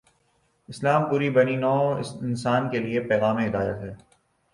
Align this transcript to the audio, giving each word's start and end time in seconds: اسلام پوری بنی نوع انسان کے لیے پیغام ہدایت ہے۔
اسلام 0.69 1.09
پوری 1.09 1.29
بنی 1.29 1.55
نوع 1.55 1.93
انسان 2.21 2.69
کے 2.69 2.79
لیے 2.79 2.99
پیغام 2.99 3.37
ہدایت 3.45 3.75
ہے۔ 3.75 3.93